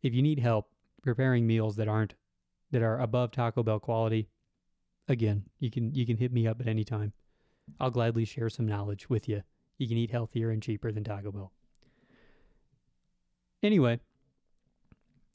If 0.02 0.14
you 0.14 0.22
need 0.22 0.40
help 0.40 0.70
preparing 1.02 1.48
meals 1.48 1.76
that 1.78 1.88
aren't 1.88 2.16
that 2.72 2.82
are 2.82 3.00
above 3.00 3.32
Taco 3.32 3.64
Bell 3.64 3.80
quality, 3.80 4.30
again, 5.08 5.46
you 5.60 5.72
can 5.72 5.94
you 5.94 6.06
can 6.06 6.18
hit 6.18 6.32
me 6.32 6.48
up 6.48 6.62
at 6.62 6.68
any 6.68 6.84
time. 6.84 7.14
I'll 7.80 7.92
gladly 7.92 8.26
share 8.26 8.50
some 8.50 8.68
knowledge 8.68 9.10
with 9.10 9.30
you 9.30 9.44
you 9.80 9.88
can 9.88 9.98
eat 9.98 10.12
healthier 10.12 10.52
and 10.52 10.62
cheaper 10.62 10.92
than 10.92 11.04
Taco 11.04 11.32
Bell. 11.32 11.52
Anyway, 13.64 14.00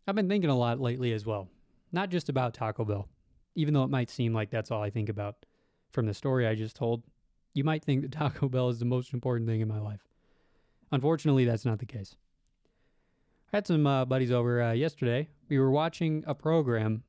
I've 0.07 0.15
been 0.15 0.29
thinking 0.29 0.51
a 0.51 0.57
lot 0.57 0.81
lately 0.81 1.13
as 1.13 1.27
well, 1.27 1.49
not 1.93 2.11
just 2.11 2.29
about 2.29 2.55
Taco 2.55 2.85
Bell, 2.85 3.09
even 3.57 3.75
though 3.75 3.83
it 3.83 3.91
might 3.91 4.11
seem 4.11 4.33
like 4.33 4.51
that's 4.51 4.71
all 4.71 4.83
I 4.83 4.91
think 4.91 5.09
about 5.09 5.47
from 5.91 6.07
the 6.07 6.15
story 6.15 6.47
I 6.47 6.55
just 6.55 6.77
told. 6.77 7.03
You 7.55 7.65
might 7.65 7.85
think 7.85 8.03
that 8.03 8.13
Taco 8.19 8.49
Bell 8.49 8.69
is 8.69 8.79
the 8.79 8.85
most 8.85 9.13
important 9.13 9.49
thing 9.49 9.61
in 9.61 9.69
my 9.69 9.81
life. 9.81 10.07
Unfortunately, 10.93 11.45
that's 11.45 11.65
not 11.65 11.79
the 11.79 11.87
case. 11.87 12.15
Had 13.55 13.69
some 13.69 13.87
uh, 13.87 14.05
buddies 14.05 14.33
over 14.33 14.61
uh, 14.61 14.73
yesterday. 14.73 15.29
We 15.49 15.61
were 15.61 15.71
watching 15.71 16.25
a 16.27 16.35
program. 16.35 17.05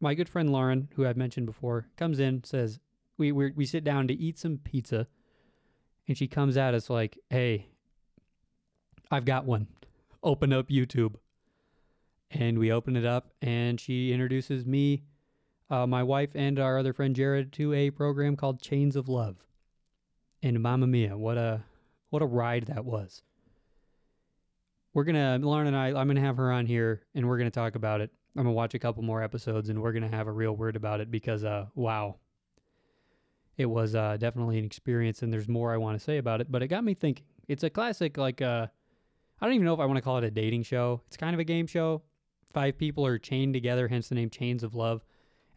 My 0.00 0.14
good 0.14 0.28
friend 0.28 0.50
Lauren, 0.50 0.88
who 0.96 1.06
I've 1.06 1.16
mentioned 1.16 1.46
before, 1.46 1.86
comes 1.96 2.18
in, 2.18 2.42
says, 2.42 2.80
we, 3.18 3.30
we, 3.30 3.52
we 3.52 3.64
sit 3.64 3.84
down 3.84 4.08
to 4.08 4.14
eat 4.14 4.36
some 4.36 4.58
pizza 4.58 5.06
and 6.08 6.18
she 6.18 6.26
comes 6.26 6.56
at 6.56 6.74
us 6.74 6.90
like, 6.90 7.20
"Hey, 7.30 7.68
I've 9.12 9.24
got 9.24 9.44
one. 9.44 9.68
Open 10.24 10.52
up 10.52 10.70
YouTube." 10.70 11.14
And 12.32 12.58
we 12.58 12.72
open 12.72 12.96
it 12.96 13.06
up, 13.06 13.30
and 13.40 13.80
she 13.80 14.12
introduces 14.12 14.66
me, 14.66 15.04
uh, 15.70 15.86
my 15.86 16.02
wife, 16.02 16.30
and 16.34 16.58
our 16.58 16.78
other 16.78 16.92
friend 16.92 17.14
Jared 17.14 17.52
to 17.52 17.72
a 17.74 17.90
program 17.90 18.34
called 18.34 18.60
Chains 18.60 18.96
of 18.96 19.08
Love. 19.08 19.36
And 20.42 20.60
Mamma 20.60 20.88
Mia, 20.88 21.16
what 21.16 21.38
a 21.38 21.62
what 22.10 22.22
a 22.22 22.26
ride 22.26 22.64
that 22.64 22.84
was. 22.84 23.22
We're 24.94 25.04
gonna 25.04 25.38
Lauren 25.40 25.66
and 25.66 25.76
I. 25.76 25.88
I'm 25.88 26.06
gonna 26.06 26.20
have 26.20 26.36
her 26.36 26.50
on 26.50 26.66
here, 26.66 27.02
and 27.14 27.28
we're 27.28 27.38
gonna 27.38 27.50
talk 27.50 27.74
about 27.74 28.00
it. 28.00 28.10
I'm 28.36 28.44
gonna 28.44 28.52
watch 28.52 28.74
a 28.74 28.78
couple 28.78 29.02
more 29.02 29.22
episodes, 29.22 29.68
and 29.68 29.82
we're 29.82 29.92
gonna 29.92 30.08
have 30.08 30.26
a 30.26 30.32
real 30.32 30.56
word 30.56 30.76
about 30.76 31.00
it 31.00 31.10
because, 31.10 31.44
uh, 31.44 31.66
wow, 31.74 32.16
it 33.56 33.66
was 33.66 33.94
uh, 33.94 34.16
definitely 34.18 34.58
an 34.58 34.64
experience, 34.64 35.22
and 35.22 35.32
there's 35.32 35.48
more 35.48 35.72
I 35.72 35.76
want 35.76 35.98
to 35.98 36.04
say 36.04 36.18
about 36.18 36.40
it. 36.40 36.50
But 36.50 36.62
it 36.62 36.68
got 36.68 36.84
me 36.84 36.94
thinking. 36.94 37.26
It's 37.48 37.64
a 37.64 37.70
classic, 37.70 38.16
like 38.16 38.40
uh, 38.40 38.66
I 39.40 39.46
don't 39.46 39.54
even 39.54 39.64
know 39.64 39.74
if 39.74 39.80
I 39.80 39.86
want 39.86 39.96
to 39.96 40.02
call 40.02 40.18
it 40.18 40.24
a 40.24 40.30
dating 40.30 40.64
show. 40.64 41.02
It's 41.06 41.16
kind 41.16 41.34
of 41.34 41.40
a 41.40 41.44
game 41.44 41.66
show. 41.66 42.02
Five 42.52 42.78
people 42.78 43.04
are 43.06 43.18
chained 43.18 43.54
together, 43.54 43.88
hence 43.88 44.08
the 44.08 44.14
name 44.14 44.30
Chains 44.30 44.62
of 44.62 44.74
Love. 44.74 45.04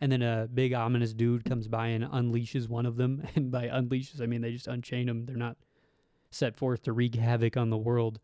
And 0.02 0.12
then 0.12 0.24
a 0.24 0.48
big 0.52 0.74
ominous 0.74 1.14
dude 1.14 1.46
comes 1.46 1.68
by 1.68 1.88
and 1.88 2.04
unleashes 2.04 2.68
one 2.68 2.86
of 2.86 2.98
them. 2.98 3.24
And 3.36 3.52
by 3.52 3.68
unleashes, 3.68 4.22
I 4.22 4.26
mean 4.26 4.42
they 4.42 4.52
just 4.52 4.68
unchain 4.68 5.08
them. 5.08 5.26
They're 5.26 5.36
not 5.36 5.58
set 6.32 6.56
forth 6.56 6.84
to 6.84 6.94
wreak 6.94 7.16
havoc 7.16 7.56
on 7.56 7.70
the 7.70 7.78
world. 7.78 8.20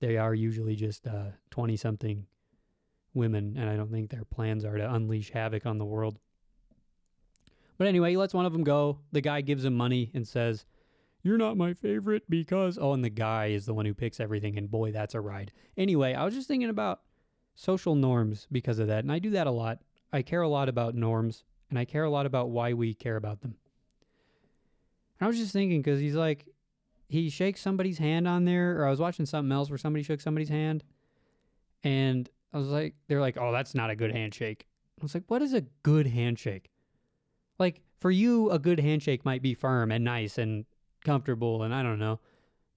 They 0.00 0.16
are 0.16 0.34
usually 0.34 0.76
just 0.76 1.06
20 1.50 1.74
uh, 1.74 1.76
something 1.76 2.26
women, 3.14 3.56
and 3.56 3.70
I 3.70 3.76
don't 3.76 3.90
think 3.90 4.10
their 4.10 4.24
plans 4.24 4.64
are 4.64 4.76
to 4.76 4.94
unleash 4.94 5.30
havoc 5.30 5.66
on 5.66 5.78
the 5.78 5.84
world. 5.84 6.18
But 7.78 7.86
anyway, 7.86 8.10
he 8.10 8.16
lets 8.16 8.34
one 8.34 8.46
of 8.46 8.52
them 8.52 8.64
go. 8.64 8.98
The 9.12 9.20
guy 9.20 9.40
gives 9.40 9.64
him 9.64 9.74
money 9.74 10.10
and 10.14 10.26
says, 10.26 10.64
You're 11.22 11.38
not 11.38 11.56
my 11.56 11.74
favorite 11.74 12.28
because. 12.28 12.78
Oh, 12.80 12.92
and 12.92 13.04
the 13.04 13.10
guy 13.10 13.46
is 13.46 13.66
the 13.66 13.74
one 13.74 13.86
who 13.86 13.94
picks 13.94 14.20
everything, 14.20 14.58
and 14.58 14.70
boy, 14.70 14.92
that's 14.92 15.14
a 15.14 15.20
ride. 15.20 15.52
Anyway, 15.76 16.14
I 16.14 16.24
was 16.24 16.34
just 16.34 16.48
thinking 16.48 16.70
about 16.70 17.00
social 17.54 17.94
norms 17.94 18.46
because 18.50 18.78
of 18.78 18.88
that, 18.88 19.04
and 19.04 19.12
I 19.12 19.18
do 19.18 19.30
that 19.30 19.46
a 19.46 19.52
lot. 19.52 19.78
I 20.12 20.22
care 20.22 20.42
a 20.42 20.48
lot 20.48 20.68
about 20.68 20.94
norms, 20.94 21.44
and 21.70 21.78
I 21.78 21.84
care 21.84 22.04
a 22.04 22.10
lot 22.10 22.26
about 22.26 22.50
why 22.50 22.72
we 22.72 22.94
care 22.94 23.16
about 23.16 23.40
them. 23.40 23.56
And 25.18 25.26
I 25.26 25.28
was 25.28 25.38
just 25.38 25.52
thinking 25.52 25.80
because 25.80 26.00
he's 26.00 26.14
like, 26.14 26.46
he 27.08 27.30
shakes 27.30 27.60
somebody's 27.60 27.98
hand 27.98 28.26
on 28.26 28.44
there, 28.44 28.80
or 28.80 28.86
I 28.86 28.90
was 28.90 29.00
watching 29.00 29.26
something 29.26 29.52
else 29.52 29.70
where 29.70 29.78
somebody 29.78 30.02
shook 30.02 30.20
somebody's 30.20 30.48
hand, 30.48 30.84
and 31.82 32.28
I 32.52 32.58
was 32.58 32.68
like, 32.68 32.94
they're 33.08 33.20
like, 33.20 33.36
oh, 33.38 33.52
that's 33.52 33.74
not 33.74 33.90
a 33.90 33.96
good 33.96 34.12
handshake. 34.12 34.66
I 35.00 35.02
was 35.02 35.14
like, 35.14 35.24
what 35.26 35.42
is 35.42 35.54
a 35.54 35.62
good 35.82 36.06
handshake? 36.06 36.70
Like, 37.58 37.82
for 38.00 38.10
you, 38.10 38.50
a 38.50 38.58
good 38.58 38.80
handshake 38.80 39.24
might 39.24 39.42
be 39.42 39.54
firm 39.54 39.90
and 39.90 40.04
nice 40.04 40.38
and 40.38 40.64
comfortable, 41.04 41.62
and 41.62 41.74
I 41.74 41.82
don't 41.82 41.98
know. 41.98 42.20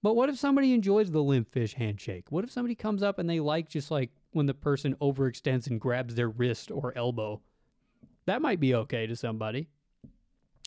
But 0.02 0.14
what 0.14 0.28
if 0.28 0.38
somebody 0.38 0.72
enjoys 0.72 1.10
the 1.10 1.22
limp 1.22 1.50
fish 1.50 1.74
handshake? 1.74 2.30
What 2.30 2.44
if 2.44 2.52
somebody 2.52 2.74
comes 2.74 3.02
up 3.02 3.18
and 3.18 3.28
they 3.28 3.40
like 3.40 3.68
just 3.68 3.90
like 3.90 4.10
when 4.32 4.46
the 4.46 4.54
person 4.54 4.94
overextends 5.00 5.66
and 5.66 5.80
grabs 5.80 6.14
their 6.14 6.28
wrist 6.28 6.70
or 6.70 6.92
elbow? 6.96 7.40
That 8.26 8.42
might 8.42 8.60
be 8.60 8.74
okay 8.74 9.06
to 9.06 9.16
somebody. 9.16 9.68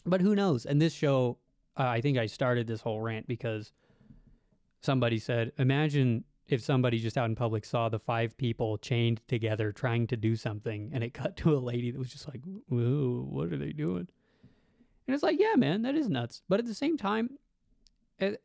But 0.05 0.21
who 0.21 0.35
knows? 0.35 0.65
And 0.65 0.81
this 0.81 0.93
show 0.93 1.37
uh, 1.77 1.83
I 1.83 2.01
think 2.01 2.17
I 2.17 2.25
started 2.25 2.67
this 2.67 2.81
whole 2.81 3.01
rant 3.01 3.27
because 3.27 3.71
somebody 4.81 5.19
said, 5.19 5.51
imagine 5.57 6.23
if 6.47 6.61
somebody 6.61 6.99
just 6.99 7.17
out 7.17 7.29
in 7.29 7.35
public 7.35 7.65
saw 7.65 7.87
the 7.87 7.99
five 7.99 8.37
people 8.37 8.77
chained 8.77 9.21
together 9.27 9.71
trying 9.71 10.07
to 10.07 10.17
do 10.17 10.35
something 10.35 10.91
and 10.93 11.03
it 11.03 11.13
cut 11.13 11.37
to 11.37 11.55
a 11.55 11.59
lady 11.59 11.91
that 11.91 11.99
was 11.99 12.11
just 12.11 12.27
like, 12.27 12.41
whoa, 12.67 13.25
what 13.29 13.51
are 13.51 13.57
they 13.57 13.71
doing? 13.71 14.07
And 15.07 15.15
it's 15.15 15.23
like, 15.23 15.39
yeah, 15.39 15.55
man, 15.55 15.81
that 15.83 15.95
is 15.95 16.09
nuts. 16.09 16.41
But 16.47 16.59
at 16.59 16.65
the 16.65 16.73
same 16.73 16.97
time, 16.97 17.37
it, 18.19 18.33
eh, 18.33 18.35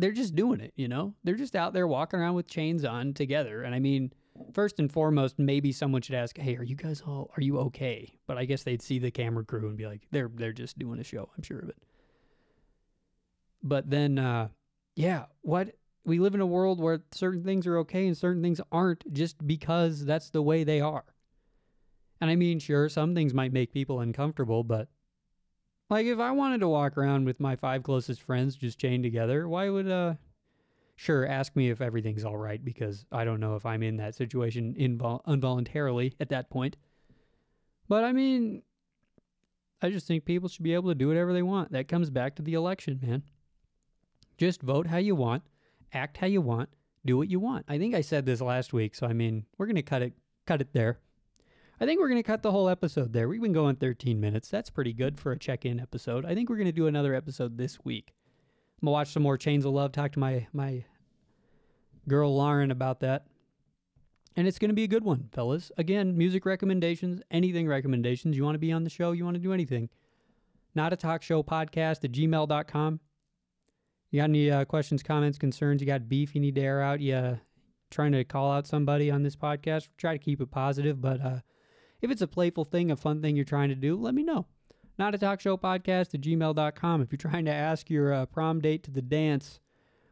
they're 0.00 0.12
just 0.12 0.36
doing 0.36 0.60
it, 0.60 0.72
you 0.76 0.86
know? 0.86 1.14
They're 1.24 1.34
just 1.34 1.56
out 1.56 1.72
there 1.72 1.88
walking 1.88 2.20
around 2.20 2.34
with 2.34 2.46
chains 2.46 2.84
on 2.84 3.14
together. 3.14 3.62
And 3.62 3.74
I 3.74 3.80
mean, 3.80 4.12
first 4.52 4.78
and 4.78 4.90
foremost, 4.90 5.38
maybe 5.38 5.72
someone 5.72 6.02
should 6.02 6.14
ask, 6.14 6.38
"Hey, 6.38 6.56
are 6.56 6.62
you 6.62 6.76
guys 6.76 7.02
all 7.04 7.30
are 7.36 7.42
you 7.42 7.58
okay?" 7.58 8.14
But 8.26 8.38
I 8.38 8.44
guess 8.44 8.62
they'd 8.62 8.82
see 8.82 8.98
the 8.98 9.10
camera 9.10 9.44
crew 9.44 9.68
and 9.68 9.76
be 9.76 9.86
like, 9.86 10.06
"They're 10.10 10.30
they're 10.32 10.52
just 10.52 10.78
doing 10.78 11.00
a 11.00 11.04
show." 11.04 11.30
I'm 11.36 11.42
sure 11.42 11.58
of 11.58 11.68
it. 11.68 11.76
But 13.62 13.90
then, 13.90 14.18
uh, 14.18 14.48
yeah, 14.96 15.26
what 15.42 15.74
we 16.04 16.18
live 16.18 16.34
in 16.34 16.40
a 16.40 16.46
world 16.46 16.80
where 16.80 17.02
certain 17.12 17.44
things 17.44 17.66
are 17.66 17.78
okay 17.78 18.06
and 18.06 18.16
certain 18.16 18.42
things 18.42 18.60
aren't 18.72 19.12
just 19.12 19.46
because 19.46 20.04
that's 20.04 20.30
the 20.30 20.42
way 20.42 20.64
they 20.64 20.80
are. 20.80 21.04
And 22.20 22.30
I 22.30 22.36
mean, 22.36 22.58
sure, 22.58 22.88
some 22.88 23.14
things 23.14 23.34
might 23.34 23.52
make 23.52 23.72
people 23.72 24.00
uncomfortable, 24.00 24.64
but 24.64 24.88
like 25.90 26.06
if 26.06 26.18
I 26.18 26.30
wanted 26.32 26.60
to 26.60 26.68
walk 26.68 26.98
around 26.98 27.24
with 27.26 27.40
my 27.40 27.56
five 27.56 27.82
closest 27.82 28.22
friends 28.22 28.56
just 28.56 28.78
chained 28.78 29.04
together, 29.04 29.48
why 29.48 29.68
would 29.68 29.88
uh 29.88 30.14
sure 30.96 31.26
ask 31.26 31.54
me 31.54 31.70
if 31.70 31.80
everything's 31.80 32.24
all 32.24 32.36
right 32.36 32.64
because 32.64 33.06
I 33.12 33.24
don't 33.24 33.40
know 33.40 33.54
if 33.54 33.64
I'm 33.64 33.82
in 33.82 33.98
that 33.98 34.16
situation 34.16 34.74
invol- 34.78 35.20
involuntarily 35.28 36.14
at 36.18 36.30
that 36.30 36.50
point. 36.50 36.76
But 37.88 38.04
I 38.04 38.12
mean, 38.12 38.62
I 39.80 39.90
just 39.90 40.06
think 40.06 40.24
people 40.24 40.48
should 40.48 40.64
be 40.64 40.74
able 40.74 40.90
to 40.90 40.94
do 40.94 41.08
whatever 41.08 41.32
they 41.32 41.42
want. 41.42 41.72
That 41.72 41.86
comes 41.86 42.10
back 42.10 42.34
to 42.36 42.42
the 42.42 42.54
election, 42.54 42.98
man. 43.00 43.22
Just 44.38 44.62
vote 44.62 44.86
how 44.86 44.96
you 44.98 45.14
want, 45.14 45.42
act 45.92 46.16
how 46.18 46.26
you 46.26 46.40
want, 46.40 46.70
do 47.04 47.16
what 47.16 47.28
you 47.28 47.40
want. 47.40 47.66
I 47.68 47.78
think 47.78 47.94
I 47.94 48.00
said 48.00 48.24
this 48.24 48.40
last 48.40 48.72
week, 48.72 48.94
so 48.94 49.06
I 49.06 49.12
mean, 49.12 49.44
we're 49.58 49.66
going 49.66 49.76
to 49.76 49.82
cut 49.82 50.02
it 50.02 50.14
cut 50.46 50.60
it 50.60 50.72
there. 50.72 51.00
I 51.80 51.84
think 51.84 52.00
we're 52.00 52.08
going 52.08 52.22
to 52.22 52.26
cut 52.26 52.42
the 52.42 52.50
whole 52.50 52.68
episode 52.68 53.12
there. 53.12 53.28
We've 53.28 53.42
been 53.42 53.52
going 53.52 53.76
13 53.76 54.18
minutes. 54.18 54.48
That's 54.48 54.70
pretty 54.70 54.92
good 54.92 55.20
for 55.20 55.30
a 55.30 55.38
check-in 55.38 55.78
episode. 55.78 56.24
I 56.24 56.34
think 56.34 56.48
we're 56.48 56.56
going 56.56 56.66
to 56.66 56.72
do 56.72 56.88
another 56.88 57.14
episode 57.14 57.56
this 57.56 57.78
week. 57.84 58.14
I'm 58.80 58.86
going 58.86 58.92
to 58.92 58.94
watch 58.94 59.12
some 59.12 59.22
more 59.22 59.36
Chains 59.36 59.64
of 59.64 59.72
Love, 59.72 59.92
talk 59.92 60.12
to 60.12 60.18
my 60.18 60.46
my 60.52 60.84
girl 62.08 62.34
Lauren 62.34 62.70
about 62.70 63.00
that. 63.00 63.26
And 64.36 64.46
it's 64.46 64.58
going 64.58 64.70
to 64.70 64.74
be 64.74 64.84
a 64.84 64.88
good 64.88 65.04
one, 65.04 65.28
fellas. 65.32 65.72
Again, 65.78 66.16
music 66.16 66.46
recommendations, 66.46 67.20
anything 67.30 67.66
recommendations. 67.66 68.36
You 68.36 68.44
want 68.44 68.54
to 68.54 68.60
be 68.60 68.72
on 68.72 68.84
the 68.84 68.90
show, 68.90 69.12
you 69.12 69.24
want 69.24 69.34
to 69.34 69.42
do 69.42 69.52
anything. 69.52 69.88
Not 70.74 70.92
a 70.92 70.96
talk 70.96 71.22
show 71.22 71.42
podcast 71.42 72.04
at 72.04 72.12
gmail.com. 72.12 73.00
You 74.10 74.20
got 74.20 74.30
any 74.30 74.50
uh, 74.50 74.64
questions, 74.64 75.02
comments, 75.02 75.38
concerns? 75.38 75.80
You 75.80 75.86
got 75.86 76.08
beef 76.08 76.34
you 76.34 76.40
need 76.40 76.54
to 76.54 76.62
air 76.62 76.80
out? 76.80 77.00
You 77.00 77.14
uh, 77.14 77.36
trying 77.90 78.12
to 78.12 78.24
call 78.24 78.50
out 78.50 78.66
somebody 78.66 79.10
on 79.10 79.22
this 79.22 79.36
podcast? 79.36 79.88
Try 79.98 80.12
to 80.12 80.18
keep 80.18 80.40
it 80.40 80.50
positive, 80.50 81.00
but 81.00 81.20
uh, 81.20 81.40
if 82.00 82.10
it's 82.10 82.22
a 82.22 82.26
playful 82.26 82.64
thing, 82.64 82.90
a 82.90 82.96
fun 82.96 83.20
thing 83.20 83.36
you're 83.36 83.44
trying 83.44 83.68
to 83.68 83.74
do, 83.74 83.96
let 83.96 84.14
me 84.14 84.22
know. 84.22 84.46
Not 84.98 85.14
a 85.14 85.18
talk 85.18 85.40
show 85.40 85.56
podcast 85.56 86.14
at 86.14 86.22
gmail.com. 86.22 87.02
If 87.02 87.12
you're 87.12 87.18
trying 87.18 87.44
to 87.44 87.52
ask 87.52 87.88
your 87.90 88.12
uh, 88.12 88.26
prom 88.26 88.60
date 88.60 88.82
to 88.84 88.90
the 88.90 89.02
dance, 89.02 89.60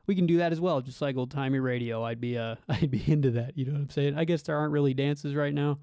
we 0.06 0.14
can 0.14 0.26
do 0.26 0.36
that 0.38 0.52
as 0.52 0.60
well. 0.60 0.80
Just 0.80 1.00
like 1.00 1.16
old 1.16 1.30
timey 1.30 1.58
radio, 1.58 2.04
I'd 2.04 2.20
be 2.20 2.38
uh, 2.38 2.56
I'd 2.68 2.90
be 2.90 3.02
into 3.10 3.30
that. 3.32 3.56
You 3.56 3.64
know 3.64 3.72
what 3.72 3.80
I'm 3.80 3.90
saying? 3.90 4.16
I 4.16 4.24
guess 4.24 4.42
there 4.42 4.56
aren't 4.56 4.72
really 4.72 4.94
dances 4.94 5.34
right 5.34 5.54
now 5.54 5.78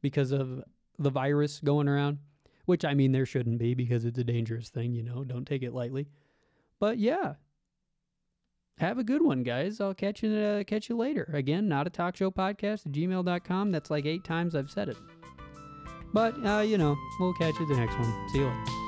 because 0.00 0.32
of 0.32 0.64
the 0.98 1.10
virus 1.10 1.60
going 1.60 1.88
around, 1.88 2.18
which 2.64 2.84
I 2.84 2.94
mean 2.94 3.12
there 3.12 3.26
shouldn't 3.26 3.58
be 3.58 3.74
because 3.74 4.04
it's 4.04 4.18
a 4.18 4.24
dangerous 4.24 4.70
thing. 4.70 4.94
You 4.94 5.02
know, 5.02 5.24
don't 5.24 5.46
take 5.46 5.62
it 5.62 5.74
lightly. 5.74 6.08
But 6.80 6.98
yeah, 6.98 7.34
have 8.80 8.98
a 8.98 9.04
good 9.04 9.22
one, 9.22 9.42
guys. 9.42 9.80
I'll 9.80 9.94
catch 9.94 10.22
you 10.22 10.34
uh, 10.34 10.64
catch 10.64 10.88
you 10.88 10.96
later. 10.96 11.30
Again, 11.34 11.68
not 11.68 11.86
a 11.86 11.90
talk 11.90 12.16
show 12.16 12.30
podcast 12.30 12.86
at 12.86 12.92
gmail.com. 12.92 13.70
That's 13.70 13.90
like 13.90 14.06
eight 14.06 14.24
times 14.24 14.54
I've 14.54 14.70
said 14.70 14.88
it. 14.88 14.96
But, 16.12 16.34
uh, 16.44 16.60
you 16.60 16.78
know, 16.78 16.96
we'll 17.20 17.34
catch 17.34 17.58
you 17.60 17.66
the 17.66 17.76
next 17.76 17.96
one. 17.96 18.28
See 18.32 18.38
you 18.38 18.46
later. 18.46 18.79